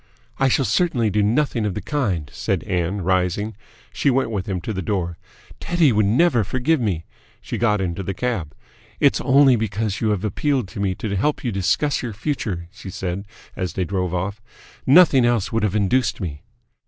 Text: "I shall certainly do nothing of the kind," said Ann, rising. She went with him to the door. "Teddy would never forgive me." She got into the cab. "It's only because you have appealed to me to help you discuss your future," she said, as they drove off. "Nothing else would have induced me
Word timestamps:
"I 0.39 0.47
shall 0.47 0.65
certainly 0.65 1.11
do 1.11 1.21
nothing 1.21 1.63
of 1.63 1.75
the 1.75 1.81
kind," 1.81 2.27
said 2.33 2.63
Ann, 2.63 3.01
rising. 3.03 3.55
She 3.93 4.09
went 4.09 4.31
with 4.31 4.49
him 4.49 4.59
to 4.61 4.73
the 4.73 4.81
door. 4.81 5.19
"Teddy 5.59 5.91
would 5.91 6.07
never 6.07 6.43
forgive 6.43 6.81
me." 6.81 7.05
She 7.39 7.59
got 7.59 7.79
into 7.79 8.01
the 8.01 8.15
cab. 8.15 8.55
"It's 8.99 9.21
only 9.21 9.55
because 9.55 10.01
you 10.01 10.09
have 10.09 10.23
appealed 10.23 10.67
to 10.69 10.79
me 10.79 10.95
to 10.95 11.15
help 11.15 11.43
you 11.43 11.51
discuss 11.51 12.01
your 12.01 12.13
future," 12.13 12.67
she 12.71 12.89
said, 12.89 13.25
as 13.55 13.73
they 13.73 13.85
drove 13.85 14.11
off. 14.11 14.41
"Nothing 14.87 15.23
else 15.23 15.51
would 15.51 15.61
have 15.61 15.75
induced 15.75 16.19
me 16.19 16.41